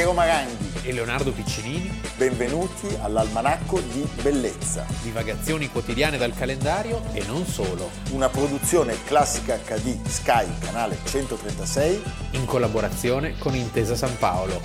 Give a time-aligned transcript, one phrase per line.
[0.00, 2.00] Piero Maranghi e Leonardo Piccinini.
[2.16, 4.86] Benvenuti all'Almanacco di Bellezza.
[5.02, 7.90] Divagazioni quotidiane dal calendario e non solo.
[8.12, 12.02] Una produzione classica HD Sky, canale 136.
[12.30, 14.62] In collaborazione con Intesa San Paolo.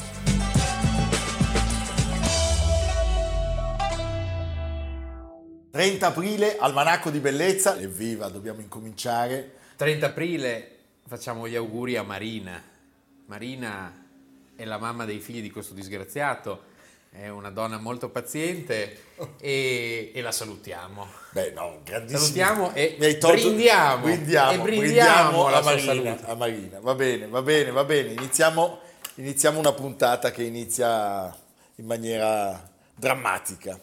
[5.73, 7.77] «30 aprile, Almanacco di Bellezza.
[7.77, 9.51] Evviva, dobbiamo incominciare.
[9.75, 12.63] 30 aprile facciamo gli auguri a Marina.
[13.25, 14.03] Marina
[14.55, 16.73] è la mamma dei figli di questo disgraziato,
[17.11, 18.97] è una donna molto paziente
[19.39, 21.07] e, e la salutiamo.
[21.31, 22.19] Beh, no, grandissimo.
[22.19, 26.79] Salutiamo e brindiamo, brindiamo, e brindiamo a, Marina, a Marina.
[26.81, 28.11] Va bene, va bene, va bene.
[28.11, 28.79] Iniziamo,
[29.15, 31.33] iniziamo una puntata che inizia
[31.75, 33.79] in maniera drammatica.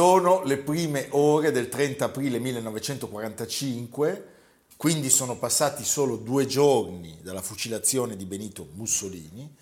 [0.00, 4.28] Sono le prime ore del 30 aprile 1945,
[4.78, 9.54] quindi sono passati solo due giorni dalla fucilazione di Benito Mussolini,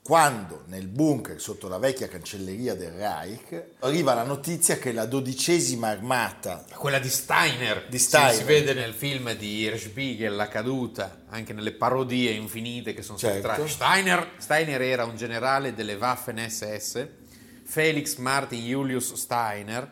[0.00, 5.88] quando nel bunker sotto la vecchia cancelleria del Reich arriva la notizia che la dodicesima
[5.88, 8.34] armata, quella di Steiner, di Steiner.
[8.34, 13.42] Si, vede nel film di Hirschbiegel, La caduta, anche nelle parodie infinite che sono state
[13.42, 13.66] certo.
[13.66, 17.18] Steiner, Steiner era un generale delle Waffen SS
[17.70, 19.88] Felix Martin Julius Steiner,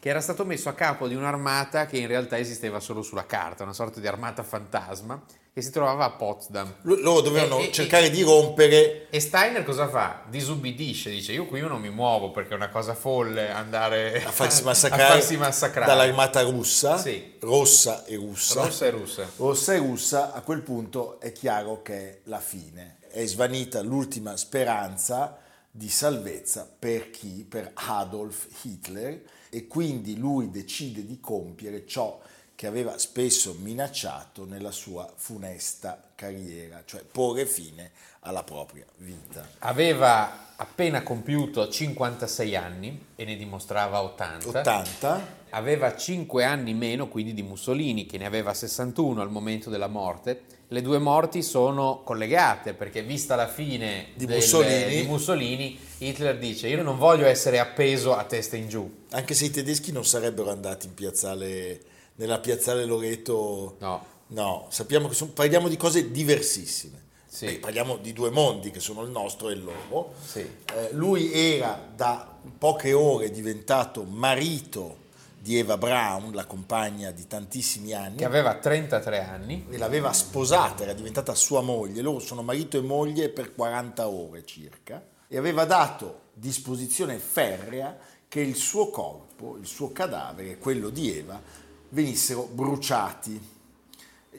[0.00, 3.62] che era stato messo a capo di un'armata che in realtà esisteva solo sulla carta,
[3.62, 5.22] una sorta di armata fantasma
[5.54, 6.78] che si trovava a Potsdam.
[6.82, 9.08] Loro dovevano e, cercare e, di rompere.
[9.08, 10.22] E Steiner cosa fa?
[10.28, 14.64] Disubbidisce, dice io qui non mi muovo perché è una cosa folle andare a farsi
[14.64, 15.86] massacrare, a farsi massacrare.
[15.86, 17.36] dall'armata russa, sì.
[17.38, 18.64] rossa e russa.
[18.64, 19.30] Rossa e russa.
[19.36, 22.96] Rossa e russa, a quel punto è chiaro che è la fine.
[23.08, 25.36] È svanita l'ultima speranza
[25.74, 27.46] di salvezza per chi?
[27.48, 32.20] Per Adolf Hitler e quindi lui decide di compiere ciò
[32.54, 37.90] che aveva spesso minacciato nella sua funesta carriera, cioè porre fine
[38.20, 39.48] alla propria vita.
[39.60, 44.48] Aveva appena compiuto 56 anni e ne dimostrava 80.
[44.48, 45.40] 80.
[45.50, 50.44] Aveva 5 anni meno quindi di Mussolini, che ne aveva 61 al momento della morte
[50.72, 54.96] le due morti sono collegate perché vista la fine di, del, Mussolini.
[55.02, 55.78] di, Mussolini.
[55.98, 59.04] Hitler dice io non voglio essere appeso a testa in giù.
[59.10, 61.80] Anche se i tedeschi non sarebbero andati in piazzale,
[62.16, 63.76] nella piazzale Loreto.
[63.78, 64.10] No.
[64.28, 67.00] No, sappiamo che sono, parliamo di cose diversissime.
[67.26, 67.44] Sì.
[67.46, 70.14] Beh, parliamo di due mondi che sono il nostro e il loro.
[70.24, 70.40] Sì.
[70.40, 75.00] Eh, lui era da poche ore diventato marito
[75.42, 78.18] di Eva Brown, la compagna di tantissimi anni.
[78.18, 79.66] Che aveva 33 anni.
[79.70, 82.00] E l'aveva sposata, era diventata sua moglie.
[82.00, 85.04] Loro sono marito e moglie per 40 ore circa.
[85.26, 87.98] E aveva dato disposizione ferrea
[88.28, 91.42] che il suo corpo, il suo cadavere, quello di Eva,
[91.88, 93.48] venissero bruciati.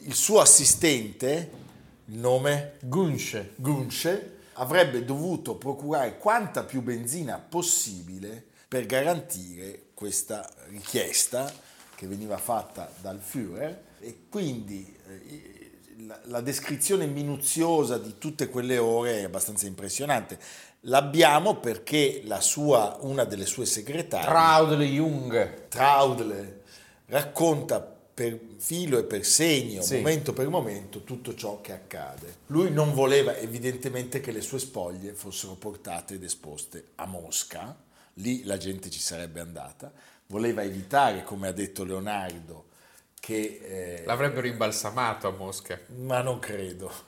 [0.06, 1.52] Il suo assistente,
[2.06, 2.78] il nome?
[2.80, 3.56] Gunsche.
[3.58, 11.50] Gunsche, avrebbe dovuto procurare quanta più benzina possibile per garantire questa richiesta
[11.96, 15.72] che veniva fatta dal Führer e quindi eh,
[16.06, 20.38] la, la, descrizione minuziosa di tutte quelle ore è abbastanza impressionante.
[20.82, 26.64] L'abbiamo perché la sua, una delle sue segretarie, Traudle Jung, Traudle,
[27.06, 29.96] racconta per filo e per segno, sì.
[29.96, 32.40] momento per momento, tutto ciò che accade.
[32.48, 37.74] Lui non voleva evidentemente che le sue spoglie fossero portate ed esposte a Mosca,
[38.16, 39.92] lì la gente ci sarebbe andata,
[40.28, 42.68] voleva evitare, come ha detto Leonardo,
[43.20, 43.60] che...
[43.64, 45.80] Eh, L'avrebbero imbalsamato a Mosca.
[45.96, 46.92] Ma non credo.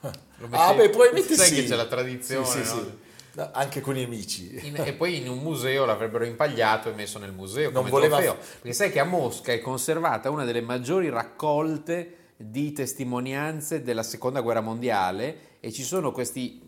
[0.50, 1.54] ah beh, probabilmente sai sì.
[1.56, 2.82] che c'è la tradizione, sì, sì, no?
[2.82, 3.04] sì.
[3.36, 4.66] No, anche con i amici.
[4.66, 8.16] In, e poi in un museo l'avrebbero impagliato e messo nel museo non voleva...
[8.16, 8.38] trofeo.
[8.62, 14.40] Perché sai che a Mosca è conservata una delle maggiori raccolte di testimonianze della seconda
[14.40, 16.65] guerra mondiale e ci sono questi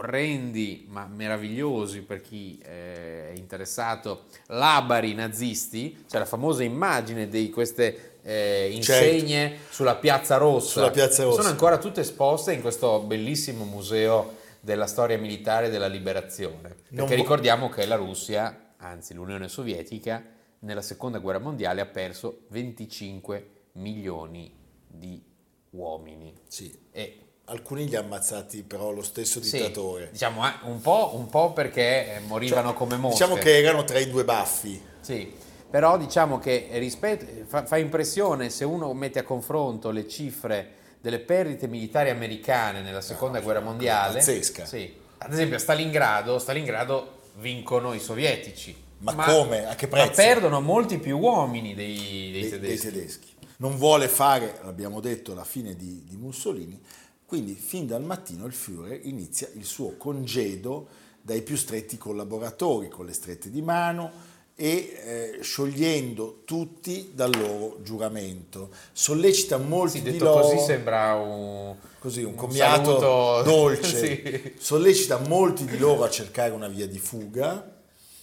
[0.00, 7.50] orrendi ma meravigliosi per chi eh, è interessato, labari nazisti, cioè la famosa immagine di
[7.50, 9.72] queste eh, insegne certo.
[9.72, 10.70] sulla Piazza Rossa.
[10.72, 11.42] Sulla Piazza Rossa.
[11.42, 16.68] Sono ancora tutte esposte in questo bellissimo museo della storia militare della liberazione.
[16.68, 20.24] Perché non ricordiamo che la Russia, anzi l'Unione Sovietica,
[20.60, 24.52] nella seconda guerra mondiale ha perso 25 milioni
[24.86, 25.22] di
[25.70, 26.34] uomini.
[26.48, 26.76] Sì.
[26.90, 30.06] E Alcuni li ha ammazzati però lo stesso dittatore.
[30.06, 33.22] Sì, diciamo un po', un po', perché morivano cioè, come mosche.
[33.22, 34.82] Diciamo che erano tra i due baffi.
[35.00, 35.32] Sì,
[35.70, 41.20] però diciamo che rispetto, fa, fa impressione se uno mette a confronto le cifre delle
[41.20, 44.18] perdite militari americane nella seconda no, guerra mondiale.
[44.18, 44.64] Pazzesca.
[44.64, 44.92] Sì.
[45.18, 49.66] Ad esempio a Stalingrado, Stalingrado vincono i sovietici Ma, come?
[49.66, 50.08] A che prezzo?
[50.08, 52.60] Ma perdono molti più uomini dei, dei dei, tedeschi.
[52.60, 53.34] dei tedeschi.
[53.58, 56.78] Non vuole fare, l'abbiamo detto, la fine di, di Mussolini,
[57.26, 60.86] quindi fin dal mattino il Führer inizia il suo congedo
[61.20, 64.68] dai più stretti collaboratori, con le strette di mano e
[65.04, 68.70] eh, sciogliendo tutti dal loro giuramento.
[68.92, 70.40] Sollecita molti Sì, di loro...
[70.42, 73.96] così sembra un, Così, un un commiato saluto- dolce.
[73.98, 74.52] Sì.
[74.56, 77.74] Sollecita molti di loro a cercare una via di fuga.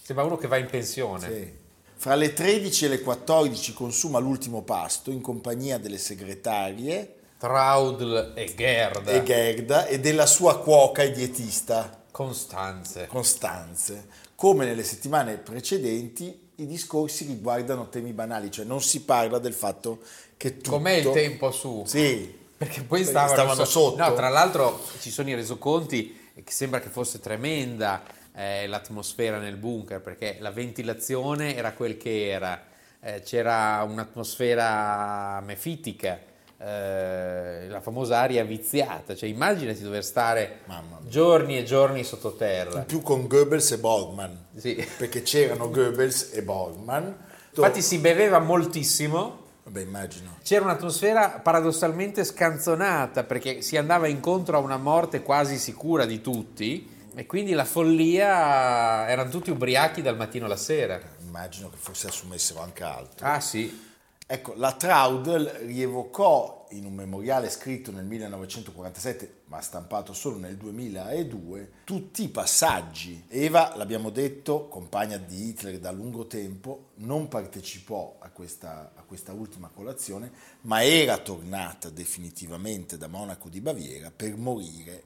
[0.02, 1.28] Sembra uno che va in pensione.
[1.30, 1.52] Sì.
[1.96, 8.54] Fra le 13 e le 14 consuma l'ultimo pasto in compagnia delle segretarie Traudl e
[8.54, 9.10] Gerda.
[9.10, 13.06] e Gerda e della sua cuoca e dietista Costanze.
[13.06, 14.06] Costanze.
[14.34, 20.00] Come nelle settimane precedenti, i discorsi riguardano temi banali, cioè non si parla del fatto
[20.36, 20.70] che tutto...
[20.70, 21.82] Com'è il tempo su?
[21.86, 23.96] Sì, Perché poi Perché stavano, stavano sotto.
[23.96, 28.02] No, tra l'altro ci sono i resoconti che sembra che fosse tremenda
[28.34, 32.64] eh, l'atmosfera nel bunker, perché la ventilazione era quel che era,
[33.00, 36.18] eh, c'era un'atmosfera mefitica,
[36.58, 40.60] eh, la famosa aria viziata, cioè immaginati dover stare
[41.08, 42.78] giorni e giorni sottoterra.
[42.80, 44.86] in più con Goebbels e Borgman, Sì.
[44.98, 47.16] perché c'erano Goebbels e Borgman.
[47.56, 50.36] Infatti si beveva moltissimo, Vabbè, immagino.
[50.42, 56.86] C'era un'atmosfera paradossalmente scanzonata perché si andava incontro a una morte quasi sicura di tutti
[57.14, 61.00] e quindi la follia erano tutti ubriachi dal mattino alla sera.
[61.24, 63.26] Immagino che forse assumessero anche altro.
[63.26, 63.93] Ah sì,
[64.26, 71.72] Ecco, la Traudel rievocò in un memoriale scritto nel 1947, ma stampato solo nel 2002,
[71.84, 73.24] tutti i passaggi.
[73.28, 79.34] Eva, l'abbiamo detto, compagna di Hitler da lungo tempo, non partecipò a questa, a questa
[79.34, 80.32] ultima colazione,
[80.62, 85.02] ma era tornata definitivamente da Monaco di Baviera per morire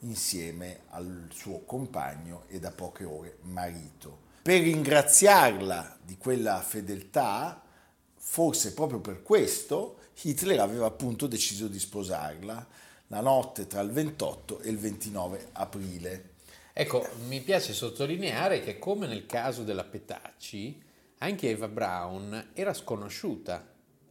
[0.00, 4.26] insieme al suo compagno e da poche ore marito.
[4.42, 7.62] Per ringraziarla di quella fedeltà,
[8.30, 12.68] forse proprio per questo, Hitler aveva appunto deciso di sposarla
[13.06, 16.34] la notte tra il 28 e il 29 aprile.
[16.74, 20.80] ecco, mi piace sottolineare che come nel caso della Petacci,
[21.18, 23.66] anche Eva Braun era sconosciuta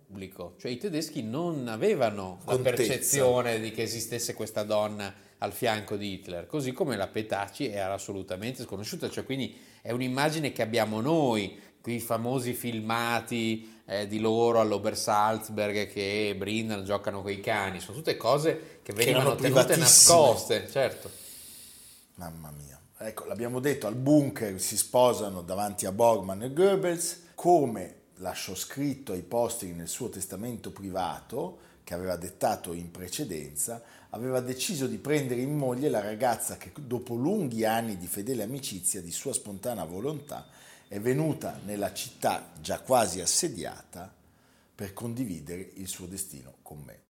[0.07, 2.75] pubblico, cioè i tedeschi non avevano la Contezza.
[2.75, 7.93] percezione di che esistesse questa donna al fianco di Hitler, così come la Petacci era
[7.93, 14.59] assolutamente sconosciuta, cioè quindi è un'immagine che abbiamo noi, quei famosi filmati eh, di loro
[14.59, 21.09] all'Obersalzberg che brindano, giocano coi cani, sono tutte cose che venivano erano tenute nascoste, certo.
[22.15, 22.77] Mamma mia.
[22.97, 29.13] Ecco, l'abbiamo detto, al bunker si sposano davanti a Borgman e Goebbels, come lasciò scritto
[29.13, 35.39] ai posteri nel suo testamento privato, che aveva dettato in precedenza, aveva deciso di prendere
[35.39, 40.49] in moglie la ragazza che dopo lunghi anni di fedele amicizia, di sua spontanea volontà,
[40.87, 44.13] è venuta nella città già quasi assediata
[44.73, 47.06] per condividere il suo destino con me.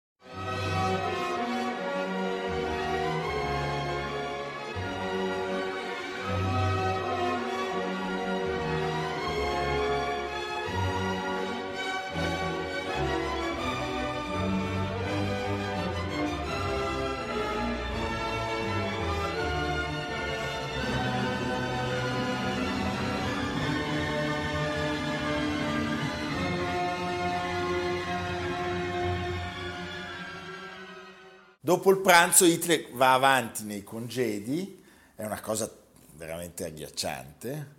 [31.67, 34.81] Dopo il pranzo Hitler va avanti nei congedi,
[35.13, 35.69] è una cosa
[36.13, 37.75] veramente agghiacciante.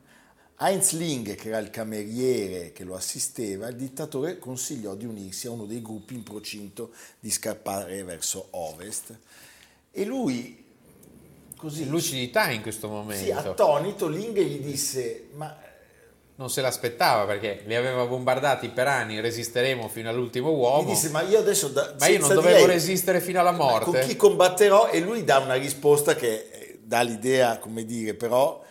[0.59, 5.53] Heinz Ling, che era il cameriere che lo assisteva, il dittatore consigliò di unirsi a
[5.53, 9.19] uno dei gruppi in procinto di scappare verso ovest.
[9.91, 10.67] E lui,
[11.57, 13.39] così, Lucidità in questo sì, momento.
[13.39, 15.59] attonito, Ling gli disse, ma
[16.39, 20.89] non se l'aspettava perché li aveva bombardati per anni, resisteremo fino all'ultimo uomo.
[20.89, 21.67] gli disse, ma io adesso...
[21.69, 23.85] Da, ma io non dovevo lei- resistere fino alla morte.
[23.85, 28.65] con chi combatterò e lui dà una risposta che eh, dà l'idea, come dire, però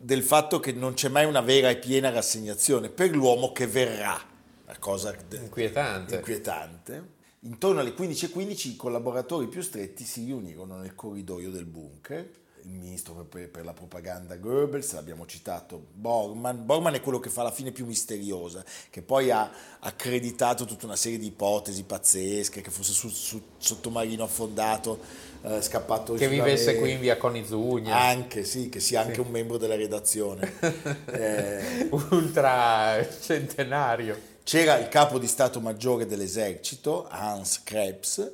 [0.00, 4.18] del fatto che non c'è mai una vera e piena rassegnazione per l'uomo che verrà,
[4.64, 6.14] una cosa Inquietante.
[6.16, 7.12] inquietante.
[7.40, 12.30] Intorno alle 15.15 i collaboratori più stretti si riunirono nel corridoio del bunker.
[12.66, 16.64] Il ministro per, per la propaganda Goebbels, l'abbiamo citato, Bormann.
[16.64, 20.96] Bormann è quello che fa la fine più misteriosa, che poi ha accreditato tutta una
[20.96, 24.98] serie di ipotesi pazzesche, che fosse su, su- sottomarino affondato,
[25.42, 29.58] eh, scappato Che vivesse qui in via Conizugna, Anche, sì, che sia anche un membro
[29.58, 30.52] della redazione.
[31.06, 34.18] Eh, ultra centenario.
[34.42, 38.32] C'era il capo di Stato Maggiore dell'esercito, Hans Krebs,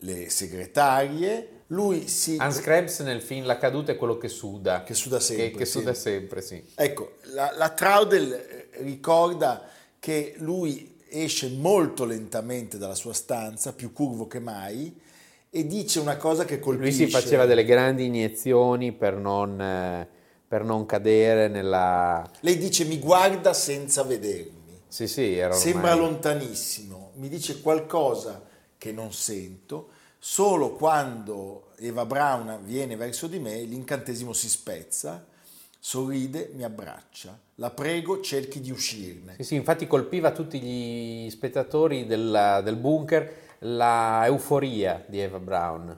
[0.00, 2.36] le segretarie, lui si...
[2.38, 4.82] Hans Krebs nel film La caduta è quello che suda.
[4.82, 5.78] Che suda sempre, Che, che sì.
[5.78, 6.62] suda sempre, sì.
[6.74, 9.68] Ecco, la, la Traudel eh, ricorda
[9.98, 14.94] che lui esce molto lentamente dalla sua stanza, più curvo che mai,
[15.50, 17.06] e dice una cosa che Lui colpisce.
[17.06, 20.06] si faceva delle grandi iniezioni per non, eh,
[20.46, 22.28] per non cadere nella...
[22.40, 24.54] Lei dice mi guarda senza vedermi.
[24.86, 25.60] Sì, sì, era ormai...
[25.60, 28.44] Sembra lontanissimo, mi dice qualcosa
[28.78, 35.24] che non sento, solo quando Eva Braun viene verso di me l'incantesimo si spezza,
[35.78, 39.34] sorride, mi abbraccia, la prego cerchi di uscirne.
[39.36, 45.96] Sì, sì, infatti colpiva tutti gli spettatori della- del bunker la euforia di Eva Braun.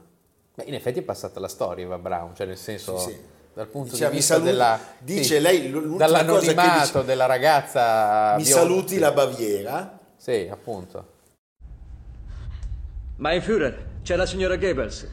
[0.54, 3.20] Beh, in effetti è passata la storia Eva Braun, cioè nel senso Sì, sì.
[3.54, 8.42] dal punto Diceva, di vista saluti- della dice sì, lei, dall'anonimato dice- della ragazza Mi
[8.42, 8.60] bionda.
[8.66, 11.16] saluti la Baviera, Sì, appunto.
[13.20, 15.08] Mein Führer, c'è la signora Goebbels.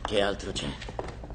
[0.00, 0.66] Che altro c'è?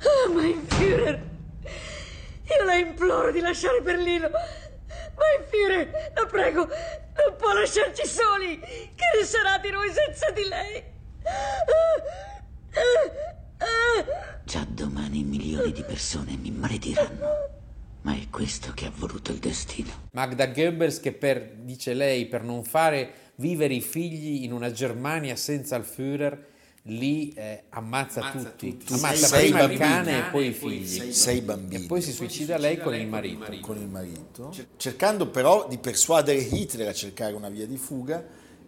[0.01, 1.21] Oh, mein Führer!
[1.61, 4.29] Io la imploro di lasciare Berlino!
[4.29, 8.59] Mein Führer, la prego, non può lasciarci soli!
[8.59, 10.83] Che ne sarà di noi senza di lei?
[14.43, 17.58] Già domani milioni di persone mi malediranno.
[18.01, 19.89] Ma è questo che ha voluto il destino.
[20.13, 25.35] Magda Goebbels che per, dice lei, per non fare vivere i figli in una Germania
[25.35, 26.45] senza il Führer,
[26.83, 28.77] lì eh, ammazza, tutti.
[28.89, 29.77] Ammazza Sei prima il bambini.
[29.77, 31.11] cane e poi i figli.
[31.11, 31.83] sei bambini.
[31.83, 33.59] E poi si suicida lei con il marito.
[33.59, 38.25] con il marito, cercando però di persuadere Hitler a cercare una via di fuga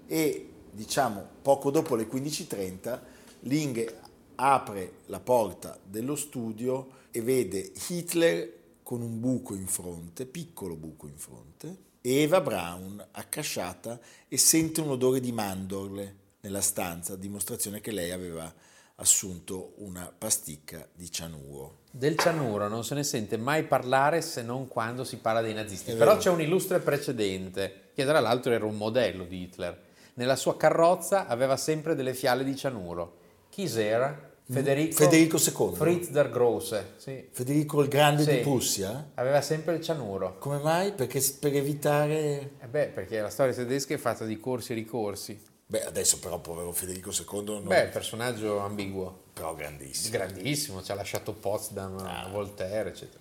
[0.07, 2.99] e diciamo poco dopo le 15.30
[3.41, 3.93] Ling
[4.35, 11.07] apre la porta dello studio e vede Hitler con un buco in fronte, piccolo buco
[11.07, 17.91] in fronte, Eva Braun accasciata e sente un odore di mandorle nella stanza, dimostrazione che
[17.91, 18.51] lei aveva
[18.95, 21.79] assunto una pasticca di cianuro.
[21.91, 25.91] Del cianuro non se ne sente mai parlare se non quando si parla dei nazisti.
[25.91, 26.21] È Però vero.
[26.21, 29.89] c'è un illustre precedente, che tra l'altro era un modello di Hitler.
[30.15, 33.17] Nella sua carrozza aveva sempre delle fiale di cianuro.
[33.49, 34.30] Chi era?
[34.49, 35.75] Federico, Federico II.
[35.75, 36.93] Fritz der Grosse.
[36.97, 37.27] Sì.
[37.31, 38.31] Federico il Grande Sì.
[38.31, 39.11] di Prussia?
[39.15, 40.37] Aveva sempre il cianuro.
[40.39, 40.91] Come mai?
[40.93, 42.51] Perché per evitare...
[42.59, 45.39] Eh beh, perché la storia tedesca è fatta di corsi e ricorsi.
[45.65, 47.67] Beh, adesso però povero Federico II non...
[47.67, 49.23] Beh, personaggio ambiguo.
[49.31, 50.17] però grandissimo.
[50.17, 53.19] Grandissimo, ci ha lasciato Potsdam, Voltaire, eccetera.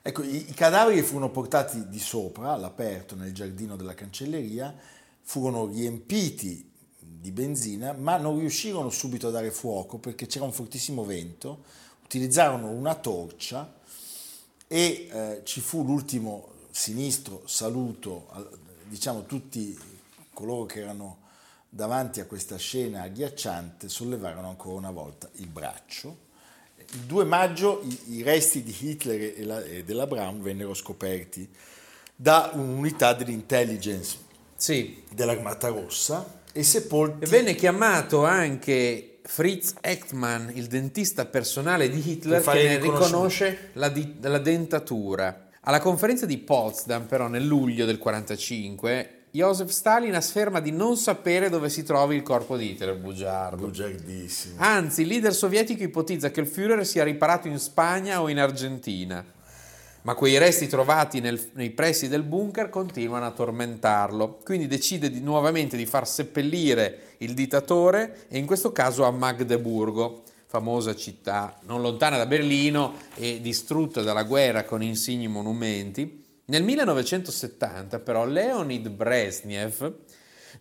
[0.00, 4.72] Ecco, i, i cadaveri furono portati di sopra, all'aperto, nel giardino della cancelleria,
[5.22, 6.71] furono riempiti
[7.22, 11.62] di benzina, ma non riuscirono subito a dare fuoco perché c'era un fortissimo vento,
[12.02, 13.72] utilizzarono una torcia
[14.66, 18.50] e eh, ci fu l'ultimo sinistro saluto, al-
[18.88, 19.78] diciamo tutti
[20.34, 21.18] coloro che erano
[21.68, 26.30] davanti a questa scena agghiacciante sollevarono ancora una volta il braccio.
[26.94, 31.48] Il 2 maggio i, i resti di Hitler e, la- e della Brown vennero scoperti
[32.16, 34.18] da un'unità dell'intelligence
[34.56, 42.02] Sì, dell'Armata Rossa e sepolti E venne chiamato anche Fritz Echtmann, il dentista personale di
[42.10, 45.48] Hitler, che ne riconosce la, di- la dentatura.
[45.62, 51.48] Alla conferenza di Potsdam, però, nel luglio del 1945, Joseph Stalin afferma di non sapere
[51.48, 53.64] dove si trovi il corpo di Hitler, bugiardo.
[53.64, 54.56] bugiardissimi.
[54.58, 59.24] Anzi, il leader sovietico ipotizza che il Führer sia riparato in Spagna o in Argentina.
[60.02, 64.40] Ma quei resti trovati nel- nei pressi del bunker continuano a tormentarlo.
[64.44, 70.22] Quindi decide di- nuovamente di far seppellire il dittatore e in questo caso a Magdeburgo,
[70.46, 76.20] famosa città non lontana da Berlino e distrutta dalla guerra con insigni monumenti.
[76.46, 79.94] Nel 1970 però Leonid Brezhnev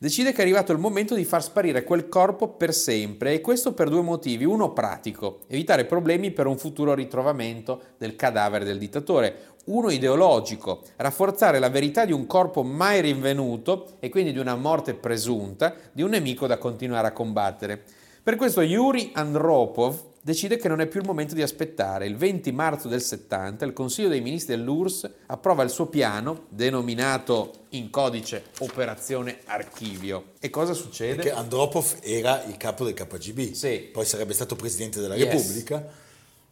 [0.02, 3.76] decide che è arrivato il momento di far sparire quel corpo per sempre e questo
[3.76, 4.46] per due motivi.
[4.46, 9.50] Uno pratico, evitare problemi per un futuro ritrovamento del cadavere del dittatore.
[9.66, 14.96] Uno ideologico, rafforzare la verità di un corpo mai rinvenuto e quindi di una morte
[14.96, 17.80] presunta di un nemico da continuare a combattere.
[18.24, 22.06] Per questo Yuri Andropov decide che non è più il momento di aspettare.
[22.06, 27.54] Il 20 marzo del 70 il Consiglio dei Ministri dell'URSS approva il suo piano, denominato
[27.70, 30.34] in codice Operazione Archivio.
[30.40, 31.16] E cosa succede?
[31.16, 33.90] Perché Andropov era il capo del KGB, Sì.
[33.92, 35.32] poi sarebbe stato presidente della Yes.
[35.32, 35.88] Repubblica.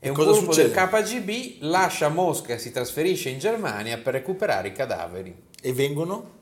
[0.01, 0.73] E un cosa gruppo succede?
[0.73, 5.35] del KGB lascia Mosca e si trasferisce in Germania per recuperare i cadaveri.
[5.61, 6.37] E vengono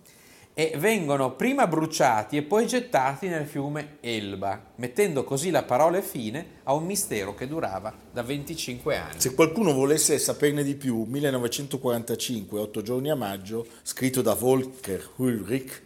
[0.60, 6.62] E vengono prima bruciati e poi gettati nel fiume Elba, mettendo così la parola fine
[6.64, 9.20] a un mistero che durava da 25 anni.
[9.22, 15.84] Se qualcuno volesse saperne di più, 1945, 8 giorni a maggio, scritto da Volker Ulrich,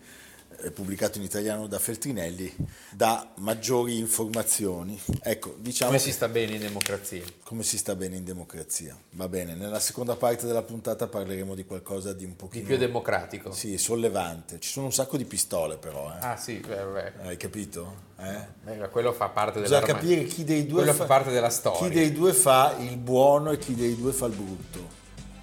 [0.70, 2.54] pubblicato in italiano da Feltrinelli,
[2.92, 5.02] dà maggiori informazioni.
[5.24, 7.24] Ecco, diciamo Come si sta bene in democrazia?
[7.44, 8.96] come si sta bene in democrazia.
[9.12, 12.78] Va bene, nella seconda parte della puntata parleremo di qualcosa di un Di pochino più
[12.78, 13.52] democratico?
[13.52, 14.60] sì, sollevante.
[14.60, 16.24] Ci sono un sacco di pistole però, eh.
[16.26, 17.12] Ah sì, beh, beh.
[17.24, 18.10] hai capito?
[18.20, 18.46] Eh?
[18.64, 21.80] Beh, quello fa parte Bisogna della capire chi dei due fa, fa parte della storia.
[21.88, 25.00] Chi dei due fa il buono e chi dei due fa il brutto.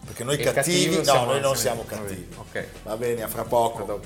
[0.06, 2.34] Perché noi cattivi, cattivo no, noi non siamo- siamo va bene, cattivi.
[2.38, 2.66] ok.
[2.84, 4.00] Va bene, a fra poco.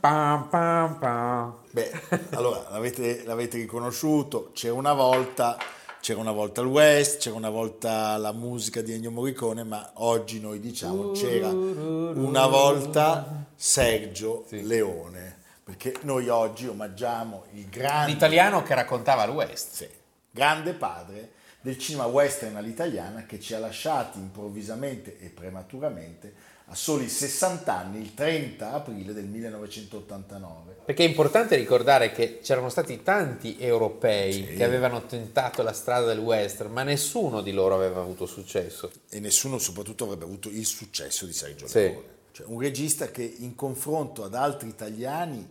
[0.00, 1.54] Pam, pam, pam.
[1.70, 1.90] Beh,
[2.30, 5.58] allora l'avete, l'avete riconosciuto, c'era una volta,
[6.00, 10.40] c'era una volta il West, c'era una volta la musica di Ennio Morricone, ma oggi
[10.40, 18.74] noi diciamo c'era una volta Sergio Leone, perché noi oggi omaggiamo il grande, L'italiano che
[18.74, 19.72] raccontava il West.
[19.74, 19.88] sì,
[20.30, 26.34] grande padre del cinema western all'italiana che ci ha lasciati improvvisamente e prematuramente
[26.72, 30.76] a soli 60 anni il 30 aprile del 1989.
[30.86, 36.18] Perché è importante ricordare che c'erano stati tanti europei che avevano tentato la strada del
[36.18, 38.90] western, ma nessuno di loro aveva avuto successo.
[39.10, 41.78] e nessuno soprattutto avrebbe avuto il successo di Sergio Sì.
[41.80, 42.10] Leone.
[42.32, 45.46] Cioè, un regista che in confronto ad altri italiani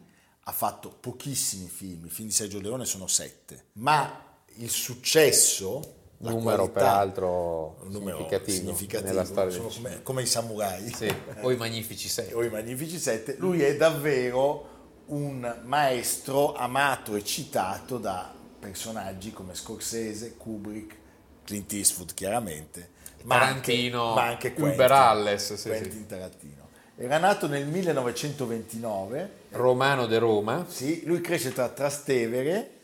[0.46, 4.26] ha fatto pochissimi film, i film di Sergio Leone sono sette, ma
[4.56, 10.26] il successo, la Numero qualità, peraltro numero significativo, significativo, nella storia sono come, come i
[10.28, 12.32] samurai Sì, o i Magnifici Sei.
[12.34, 14.70] o i Magnifici Sette, lui è davvero
[15.08, 20.96] un maestro amato e citato da personaggi come Scorsese, Kubrick,
[21.44, 22.92] Clint Eastwood chiaramente,
[23.24, 26.06] ma Tarantino, anche, ma anche Quentin, Uberalles, sì, Quentin.
[26.06, 26.70] Tarantino.
[26.98, 32.80] Era nato nel 1929, Romano de Roma, sì, lui cresce tra Trastevere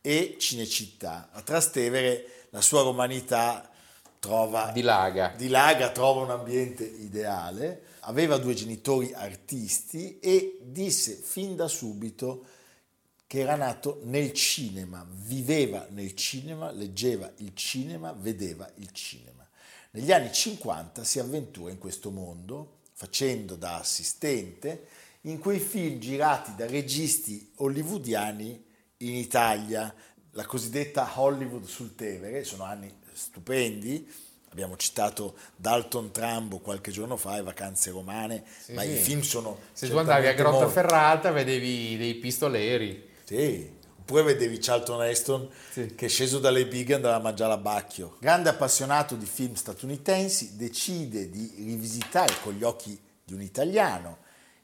[0.00, 1.28] e Cinecittà.
[1.30, 3.68] A Trastevere la sua romanità
[4.18, 5.32] trova dilaga.
[5.36, 12.44] dilaga, trova un ambiente ideale, aveva due genitori artisti e disse fin da subito
[13.26, 19.46] che era nato nel cinema, viveva nel cinema, leggeva il cinema, vedeva il cinema.
[19.92, 24.86] Negli anni 50 si avventura in questo mondo facendo da assistente
[25.22, 28.64] in quei film girati da registi hollywoodiani
[28.98, 29.94] in Italia,
[30.32, 34.08] la cosiddetta Hollywood sul Tevere, sono anni stupendi,
[34.50, 39.58] abbiamo citato Dalton Trambo qualche giorno fa, e Vacanze Romane, ma i film sono...
[39.72, 40.32] Se tu andavi a.
[40.32, 43.08] Grottaferrata vedevi dei pistoleri.
[43.24, 45.94] Sì, oppure vedevi Charlton Heston Sì.
[45.94, 48.16] che sceso dalle bighe andava a mangiare a Bacchio.
[48.20, 54.18] Grande appassionato di film statunitensi, decide di rivisitare con gli occhi di un italiano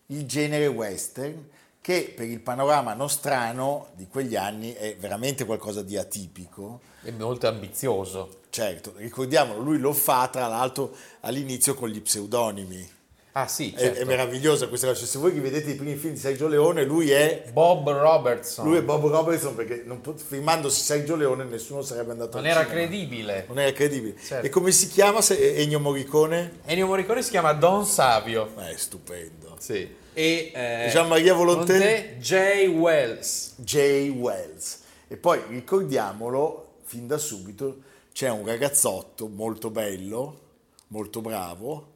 [0.06, 1.48] il genere western
[1.86, 6.80] che per il panorama nostrano di quegli anni è veramente qualcosa di atipico.
[7.00, 8.40] È molto ambizioso.
[8.50, 12.90] Certo, ricordiamolo, lui lo fa tra l'altro all'inizio con gli pseudonimi.
[13.34, 14.00] Ah sì, È- certo.
[14.00, 15.06] È, meravigliosa questa cosa.
[15.06, 18.66] Se voi rivedete i primi film di Sergio Leone, lui è Bob Robertson.
[18.66, 22.64] Lui è Bob Robertson perché non filmandosi Sergio Leone nessuno sarebbe andato non al era
[22.64, 22.80] cinema.
[22.80, 23.44] credibile.
[23.46, 24.16] Non era credibile.
[24.20, 24.44] Certo.
[24.44, 26.62] E come si chiama Ennio Morricone?
[26.64, 28.50] Ennio Morricone si chiama Don Savio.
[28.56, 29.54] Ma è stupendo.
[29.60, 30.02] Sì.
[30.18, 31.74] E eh, Jean-Maria Volonté?
[31.74, 32.68] Volonté, J.
[32.68, 33.52] Wells.
[33.56, 34.08] J.
[34.08, 34.80] Wells.
[35.08, 37.82] E poi ricordiamolo, fin da subito,
[38.14, 40.40] c'è un ragazzotto molto bello,
[40.86, 41.92] molto bravo,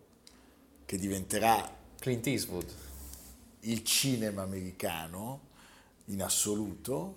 [0.84, 2.70] che diventerà Clint Eastwood.
[3.60, 5.40] il cinema americano
[6.08, 7.14] in assoluto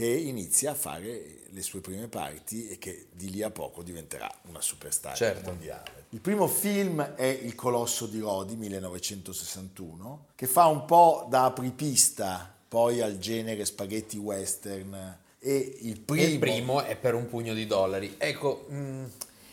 [0.00, 4.32] che inizia a fare le sue prime parti e che di lì a poco diventerà
[4.48, 5.50] una superstar Certo.
[5.50, 6.06] mondiale.
[6.10, 12.50] Il primo film è Il Colosso di Rodi 1961 che fa un po' da apripista
[12.66, 17.66] poi al genere spaghetti western e il primo, il primo è per un pugno di
[17.66, 18.14] dollari.
[18.16, 19.04] Ecco, mh,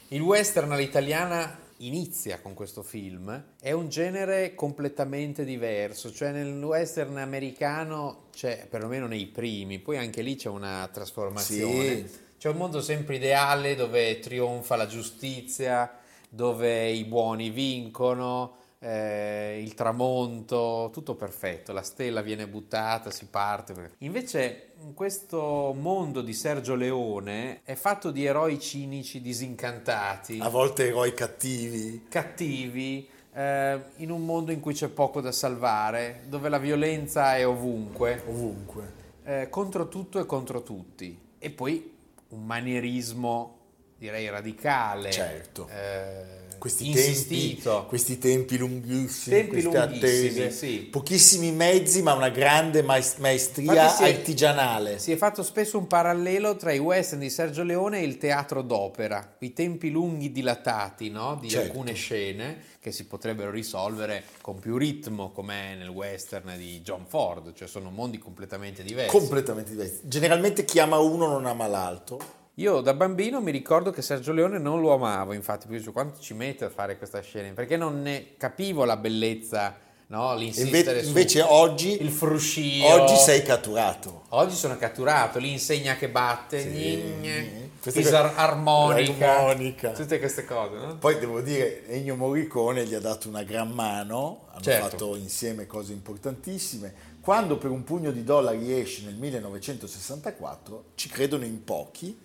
[0.10, 7.18] il western all'italiana inizia con questo film, è un genere completamente diverso, cioè nel western
[7.18, 12.08] americano c'è, perlomeno nei primi, poi anche lì c'è una trasformazione.
[12.08, 12.26] Sì.
[12.38, 19.74] C'è un mondo sempre ideale dove trionfa la giustizia, dove i buoni vincono, eh, il
[19.74, 23.92] tramonto, tutto perfetto, la stella viene buttata, si parte.
[24.00, 30.88] Invece in questo mondo di Sergio Leone è fatto di eroi cinici, disincantati, a volte
[30.88, 36.60] eroi cattivi cattivi, eh, in un mondo in cui c'è poco da salvare, dove la
[36.60, 38.94] violenza è ovunque, Ovunque.
[39.24, 41.20] eh, contro tutto e contro tutti.
[41.40, 41.96] E poi
[42.30, 43.58] un manierismo,
[43.98, 45.12] direi, radicale.
[45.12, 45.68] Certo.
[45.70, 47.72] eh, Questi insistito.
[47.72, 50.78] tempi, questi tempi lunghissimi, Tempi queste lunghissimi, attese, sì.
[50.91, 55.00] pochissimi mezzi ma una grande maest- maestria si è- artigianale.
[55.00, 58.62] Si è fatto spesso un parallelo tra i western di Sergio Leone e il teatro
[58.62, 61.38] d'opera, i tempi lunghi dilatati no?
[61.39, 61.67] di Certo.
[61.72, 67.54] alcune scene che si potrebbero risolvere con più ritmo, come nel western di John Ford,
[67.54, 69.12] cioè sono mondi completamente diversi.
[69.12, 70.00] completamente diversi.
[70.04, 72.37] Generalmente chi ama uno non ama l'altro.
[72.60, 76.20] Io da bambino mi ricordo che Sergio Leone non lo amavo, infatti, perché dicevo, quanto
[76.20, 80.34] ci mette a fare questa scena, perché non ne capivo la bellezza, no?
[80.36, 82.84] L'insistere Invece, su oggi, il fruscio.
[82.86, 84.24] oggi sei catturato.
[84.30, 86.70] Oggi sono catturato, l'insegna che batte, Sì.
[86.70, 89.91] gnigne, fisar- armonica, l'armonica.
[89.91, 90.98] tutte queste cose, no?
[90.98, 94.89] Poi devo dire, Ennio Morricone gli ha dato una gran mano, hanno Certo.
[94.89, 96.91] fatto insieme cose importantissime.
[97.22, 102.17] Quando per un pugno di dollari esce nel 1964, ci credono in pochi,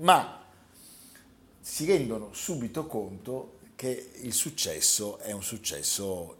[0.00, 0.44] ma
[1.60, 6.36] si rendono subito conto che il successo è un successo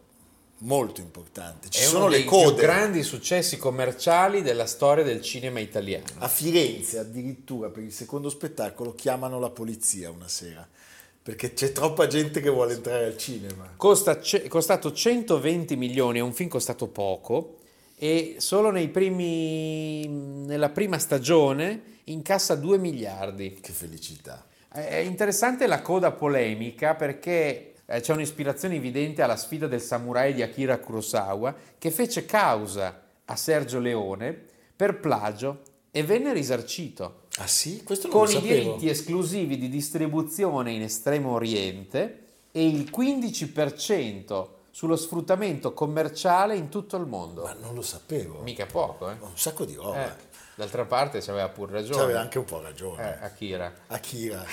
[0.59, 1.69] molto importante.
[1.69, 2.53] Ci È sono uno le code.
[2.53, 6.05] più grandi successi commerciali della storia del cinema italiano.
[6.17, 10.67] A Firenze addirittura per il secondo spettacolo chiamano la polizia una sera,
[11.21, 13.73] perché c'è troppa gente che vuole entrare al cinema.
[13.77, 17.59] Costa, è costato 120 milioni, è un film costato poco
[17.95, 23.59] e solo nei primi, nella prima stagione incassa 2 miliardi.
[23.61, 24.45] Che felicità.
[24.67, 30.43] È interessante la coda polemica perché eh, c'è un'ispirazione evidente alla sfida del samurai di
[30.43, 34.37] Akira Kurosawa che fece causa a Sergio Leone
[34.75, 37.83] per plagio e venne risarcito Ah sì?
[37.83, 44.97] Questo non con i diritti esclusivi di distribuzione in Estremo Oriente e il 15% sullo
[44.97, 47.43] sfruttamento commerciale in tutto il mondo.
[47.43, 48.41] Ma non lo sapevo.
[48.41, 49.13] Mica poco, eh?
[49.21, 50.05] Un sacco di roba.
[50.05, 50.17] Eh,
[50.59, 51.99] D'altra parte ci aveva pur ragione.
[51.99, 53.01] C'aveva anche un po' ragione.
[53.01, 53.73] Eh, Akira.
[53.87, 54.45] Akira,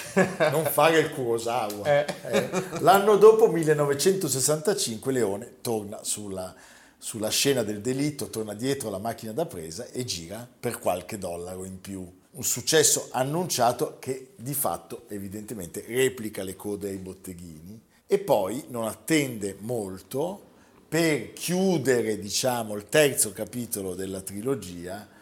[0.53, 1.83] non fare il Kurosawa.
[1.85, 2.07] Eh.
[2.31, 2.49] Eh.
[2.79, 6.55] L'anno dopo, 1965, Leone torna sulla,
[6.97, 11.65] sulla scena del delitto, torna dietro la macchina da presa e gira per qualche dollaro
[11.65, 12.09] in più.
[12.31, 18.87] Un successo annunciato che di fatto evidentemente replica le code ai botteghini e poi non
[18.87, 20.41] attende molto
[20.89, 25.15] per chiudere diciamo il terzo capitolo della trilogia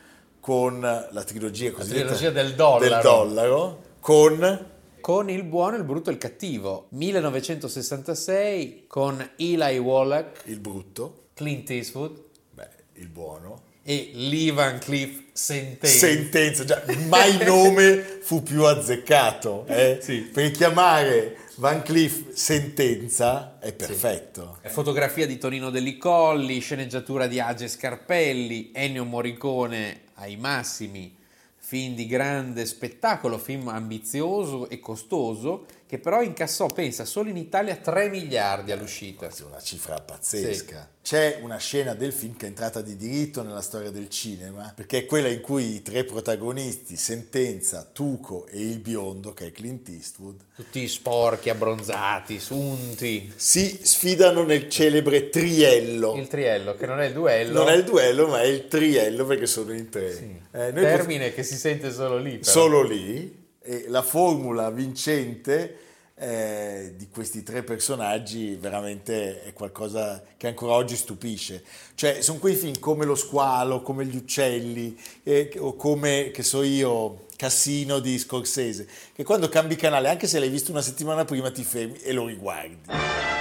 [0.44, 2.92] con la trilogia cosiddetta trilogia del dollaro.
[2.92, 4.66] del dollaro, con
[5.00, 6.88] Con Il buono, il brutto e il cattivo.
[6.90, 15.22] 1966 con Eli Wallach, il brutto, Clint Eastwood beh, il buono, e Lee Van Cleef
[15.32, 15.96] Sentenza.
[15.96, 19.98] sentenza, già mai nome fu più azzeccato, eh?
[20.02, 20.28] Sì.
[20.30, 24.58] per chiamare Van Cleef sentenza è perfetto.
[24.64, 31.14] Fotografia di Tonino Dellicolli, sceneggiatura di Age Scarpelli, Ennio Morricone ai massimi,
[31.56, 37.76] film di grande spettacolo, film ambizioso e costoso, che però incassò, pensa, solo in Italia
[37.76, 39.26] 3 miliardi all'uscita.
[39.26, 40.88] È una cifra pazzesca.
[41.02, 45.00] C'è una scena del film che è entrata di diritto nella storia del cinema, perché
[45.00, 49.86] è quella in cui i tre protagonisti, Sentenza, Tuco e il biondo, che è Clint
[49.90, 53.30] Eastwood, Tutti sporchi, abbronzati, sunti.
[53.36, 56.14] si sfidano nel celebre triello.
[56.16, 57.58] Il triello, che non è il duello.
[57.58, 60.42] Non è il duello, ma è il triello perché sono in tre.
[60.50, 62.38] Eh, noi termine che si sente solo lì.
[62.38, 62.50] però.
[62.50, 65.78] solo lì e la formula vincente
[66.16, 71.64] eh, di questi tre personaggi veramente è qualcosa che ancora oggi stupisce.
[71.94, 76.62] Cioè sono quei film come Lo squalo come Gli uccelli eh, o come che so
[76.62, 81.50] io Cassino di Scorsese che quando cambi canale anche se l'hai visto una settimana prima
[81.50, 83.33] ti fermi e lo riguardi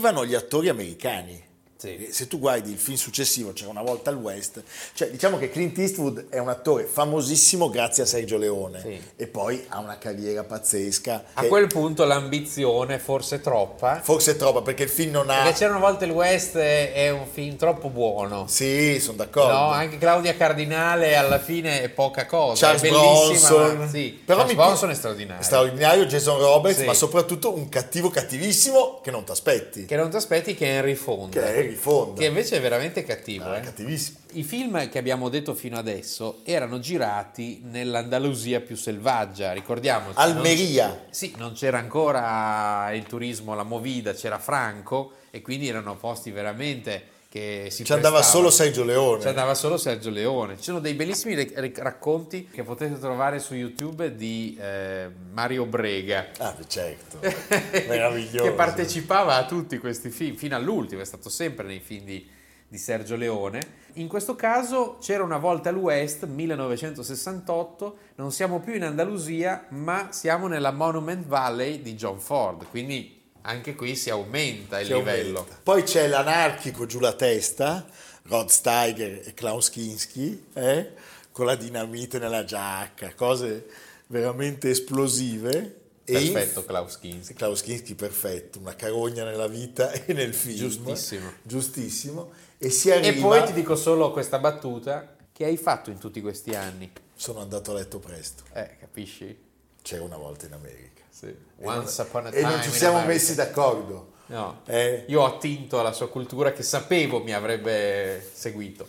[0.00, 1.49] arrivano gli attori americani.
[1.80, 2.08] Sì.
[2.10, 4.62] Se tu guardi il film successivo, c'era una volta al West,
[4.92, 9.00] cioè diciamo che Clint Eastwood è un attore famosissimo grazie a Sergio Leone Sì.
[9.16, 11.24] e poi ha una carriera pazzesca.
[11.34, 15.42] A quel punto l'ambizione, forse troppa, Forse è troppa perché il film non ha...
[15.42, 18.46] perché c'era una volta il West è un film troppo buono.
[18.46, 19.52] Sì, sono d'accordo.
[19.52, 22.66] No, anche Claudia Cardinale alla fine è poca cosa.
[22.66, 24.20] Charles è bellissima, Bronson, sì.
[24.24, 25.42] Però Charles mi Bronson è straordinario.
[25.42, 26.84] straordinario, Jason Roberts, Sì.
[26.84, 29.86] ma soprattutto un cattivo cattivissimo che non ti aspetti.
[29.86, 31.40] Che non ti aspetti che è Henry Fonda.
[31.40, 32.20] Che è Henry Henry Fonda.
[32.20, 33.44] che invece è veramente cattivo.
[33.44, 33.60] Ah, eh.
[33.60, 34.18] cattivissimo.
[34.32, 40.14] I film che abbiamo detto fino adesso erano girati nell'Andalusia più selvaggia, ricordiamoci.
[40.18, 41.04] non- Almeria.
[41.10, 47.18] sì, non c'era ancora il turismo, la movida, c'era Franco e quindi erano posti veramente
[47.30, 48.50] che si Ci andava prestavano.
[48.50, 49.20] solo Sergio Leone.
[49.22, 50.56] Ci andava solo Sergio Leone.
[50.56, 56.26] Ci sono dei bellissimi re- racconti che potete trovare su YouTube di eh, Mario Brega.
[56.38, 57.20] Ah, certo.
[57.86, 58.42] Meraviglioso.
[58.42, 62.28] che partecipava a tutti questi film, fino all'ultimo, è stato sempre nei film di,
[62.66, 63.60] di Sergio Leone.
[63.94, 70.48] In questo caso c'era una volta all'West, 1968, non siamo più in Andalusia, ma siamo
[70.48, 75.38] nella Monument Valley di John Ford, quindi anche qui si aumenta il Si livello.
[75.40, 75.60] aumenta.
[75.62, 77.86] Poi c'è l'anarchico giù la testa,
[78.24, 80.90] Rod Steiger e Klaus Kinski, eh,
[81.32, 83.66] con la dinamite nella giacca, cose
[84.08, 85.76] veramente esplosive.
[86.04, 87.34] Perfetto Klaus Kinski.
[87.34, 90.56] Klaus Kinski perfetto, una carogna nella vita e nel film.
[90.58, 91.32] Giustissimo.
[91.42, 92.32] Giustissimo.
[92.58, 92.68] E.
[92.84, 96.90] E poi ti dico solo questa battuta, che hai fatto in tutti questi anni?
[97.14, 99.36] Sono andato a letto presto, Eh, capisci?
[99.82, 100.99] c'era una volta in America.
[101.10, 101.34] Sì.
[101.62, 104.12] Once upon a E time non ci siamo messi d'accordo.
[104.26, 105.04] No, Eh.
[105.08, 108.86] io ho attinto alla sua cultura che sapevo mi avrebbe seguito.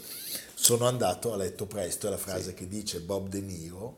[0.53, 3.97] Sono andato a letto presto, è la frase che dice Bob De Niro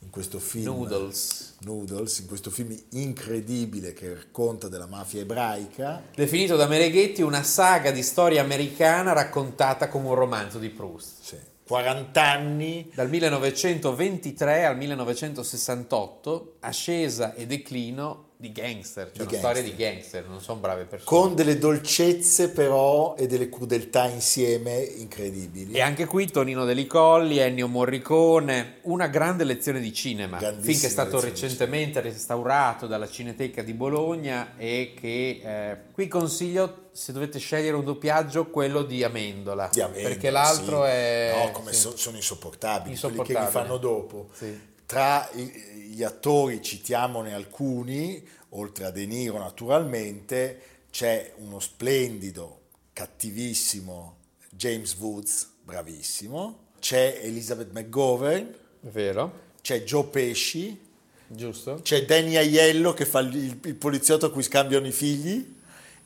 [0.00, 0.66] in questo film.
[0.66, 1.54] Noodles.
[1.62, 6.00] Noodles, in questo film incredibile che racconta della mafia ebraica.
[6.14, 11.14] Definito da Mereghetti una saga di storia americana raccontata come un romanzo di Proust.
[11.20, 11.36] Sì.
[11.66, 12.90] 40 anni.
[12.94, 19.64] Dal 1923 al 1968, ascesa e declino di gangster, cioè Di una storia gangster.
[19.64, 21.04] di gangster, non sono brave persone.
[21.04, 25.72] con delle dolcezze però e delle crudeltà insieme incredibili.
[25.72, 30.90] E anche qui Tonino Delicolli, Ennio Morricone, una grande lezione di cinema, film che è
[30.90, 37.74] stato recentemente restaurato dalla Cineteca di Bologna e che eh, qui consiglio, se dovete scegliere
[37.76, 40.90] un doppiaggio, quello di Amendola, Di Amendola, perché l'altro sì.
[40.90, 41.42] è...
[41.42, 41.80] No, come sì.
[41.80, 43.34] so- sono insopportabili, Insopportabili.
[43.34, 44.28] quelli che li fanno dopo.
[44.32, 44.74] Sì.
[44.86, 52.60] Tra gli attori citiamone alcuni, oltre a De Niro naturalmente, c'è uno splendido,
[52.92, 54.16] cattivissimo
[54.50, 60.80] James Woods, bravissimo, c'è Elizabeth McGovern, vero, c'è Joe Pesci,
[61.26, 61.80] giusto?
[61.82, 65.54] c'è Danny Aiello che fa il, il poliziotto a cui scambiano i figli.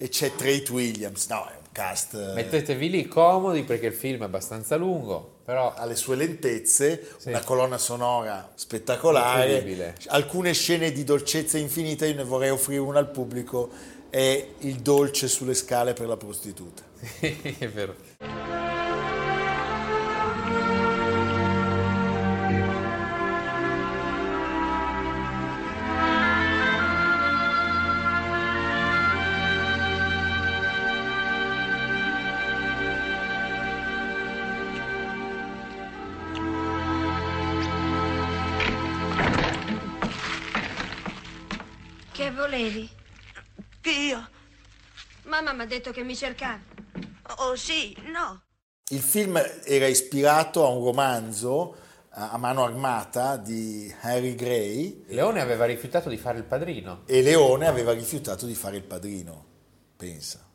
[0.03, 1.29] E c'è Trate Williams.
[1.29, 2.15] No, è cast...
[2.15, 7.29] eh, Mettetevi lì comodi perché il film è abbastanza lungo, però alle sue lentezze, Sì.
[7.29, 13.11] una colonna sonora spettacolare, alcune scene di dolcezza infinita, io ne vorrei offrire una al
[13.11, 13.71] pubblico,
[14.11, 16.83] è il dolce sulle scale per la prostituta.
[17.21, 17.95] è vero.
[45.81, 46.63] Detto che mi cercavi.
[47.39, 48.43] Oh sì, no.
[48.91, 51.75] Il film era ispirato a un romanzo
[52.11, 57.03] a a mano armata di Harry Gray Leone aveva rifiutato di fare il padrino.
[57.07, 59.45] e Leone aveva rifiutato di fare il padrino,
[59.97, 60.50] pensa.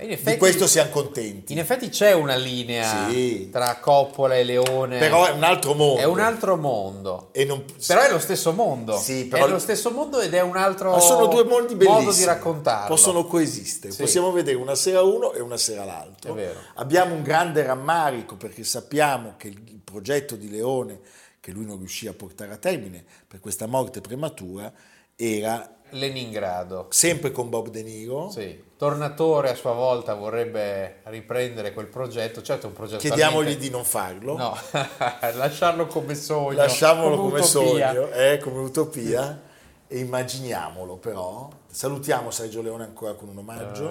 [0.00, 1.52] E in Di effetti, questo siamo contenti.
[1.52, 3.50] in effetti c'è una linea Sì.
[3.50, 4.98] tra Coppola e Leone.
[4.98, 6.00] Però è un altro mondo.
[6.00, 7.28] È un altro mondo.
[7.32, 8.96] E non- Però è lo stesso mondo.
[8.96, 12.04] Sì, però- È lo stesso mondo ed è un altro Ma sono due mondi bellissimi.
[12.04, 12.86] modo di raccontarlo.
[12.88, 13.92] Possono coesistere.
[13.92, 14.00] Sì.
[14.00, 16.32] Possiamo vedere una sera uno e una sera l'altro.
[16.32, 16.58] È vero.
[16.76, 20.98] Abbiamo un grande rammarico perché sappiamo che il progetto di Leone,
[21.40, 24.72] che lui non riuscì a portare a termine per questa morte prematura,
[25.14, 26.86] era Leningrado.
[26.88, 28.30] sempre con Bob De Niro.
[28.30, 28.68] Sì.
[28.80, 32.40] Tornatore a sua volta vorrebbe riprendere quel progetto.
[32.40, 34.38] Certo, è un progetto Chiediamogli talmente- di non farlo.
[34.38, 34.56] No,
[35.36, 36.56] lasciarlo come sogno.
[36.56, 37.92] Lasciamolo come, utopia.
[37.92, 39.38] sogno, eh, come utopia.
[39.86, 41.50] E immaginiamolo però.
[41.70, 43.86] Salutiamo Sergio Leone ancora con un omaggio.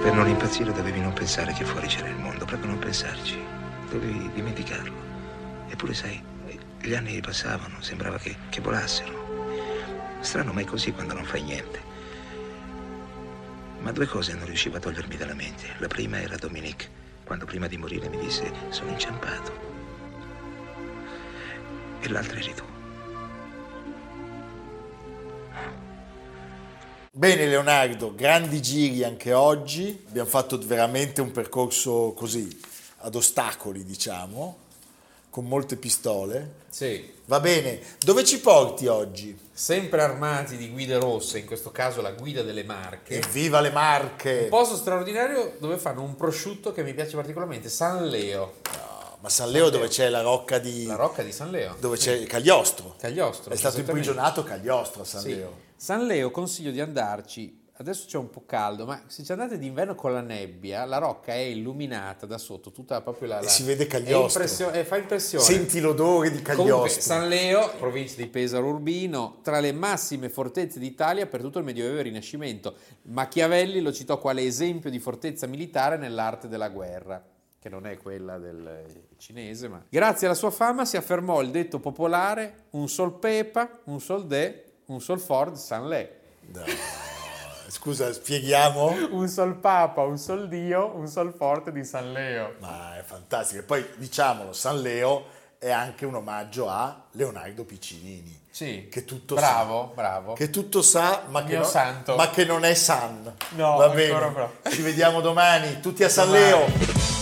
[0.00, 3.36] Per non impazzire dovevi non pensare che fuori c'era il mondo, proprio non pensarci.
[3.90, 4.94] Dovevi dimenticarlo.
[5.68, 6.22] Eppure sai,
[6.80, 9.10] gli anni passavano, sembrava che, che volassero.
[10.20, 11.90] Strano, ma è così quando non fai niente.
[13.82, 15.66] Ma due cose non riuscivo a togliermi dalla mente.
[15.78, 16.88] La prima era Dominique,
[17.24, 19.52] quando prima di morire mi disse sono inciampato.
[22.00, 22.62] E l'altra eri tu.
[27.10, 32.48] Bene Leonardo, grandi giri anche oggi, abbiamo fatto veramente un percorso così,
[32.98, 34.58] ad ostacoli diciamo,
[35.32, 36.56] con molte pistole.
[36.68, 37.10] Sì.
[37.24, 39.34] Va bene, dove ci porti oggi?
[39.50, 43.14] Sempre armati di guide rosse, in questo caso la guida delle Marche.
[43.14, 44.40] Evviva le Marche!
[44.42, 48.56] Un posto straordinario dove fanno un prosciutto che mi piace particolarmente, San Leo.
[49.20, 50.84] Ma San Leo dove c'è la rocca di...
[50.84, 51.76] La rocca di San Leo.
[51.80, 52.96] dove c'è Cagliostro.
[52.98, 53.54] Cagliostro.
[53.54, 55.34] È stato imprigionato Cagliostro a San Sì.
[55.36, 55.56] Leo.
[55.74, 57.61] San Leo consiglio di andarci.
[57.82, 61.32] Adesso c'è un po' caldo, ma se ci andate d'inverno con la nebbia, la rocca
[61.32, 63.40] è illuminata da sotto, tutta proprio la.
[63.40, 64.42] E la- si vede Cagliostro.
[64.42, 65.44] impressio- eh, fa impressione.
[65.44, 67.02] Senti l'odore di Comunque, Cagliostro.
[67.02, 71.96] San Leo, provincia di Pesaro Urbino, tra le massime fortezze d'Italia per tutto il Medioevo
[71.96, 72.74] e il Rinascimento.
[73.02, 77.22] Machiavelli lo citò quale esempio di fortezza militare nell'arte della guerra,
[77.58, 81.78] che non è quella del cinese, ma grazie alla sua fama si affermò il detto
[81.80, 86.16] popolare un sol pepa, un sol de, un sol Ford, San Le.
[86.52, 86.62] No.
[87.72, 88.94] Scusa, spieghiamo?
[89.12, 92.56] Un sol papa, un sol dio, un sol forte di San Leo.
[92.58, 93.60] Ma è fantastico.
[93.60, 95.24] E poi diciamolo, San Leo
[95.56, 98.40] è anche un omaggio a Leonardo Piccinini.
[98.50, 99.94] Sì, Che tutto bravo, sa.
[99.94, 100.32] bravo.
[100.34, 102.14] Che tutto sa, ma che, non, santo.
[102.14, 103.34] ma che non è San.
[103.52, 104.50] No, Va bene.
[104.68, 106.44] Ci vediamo domani, tutti a San Domani.
[106.44, 107.21] Leo.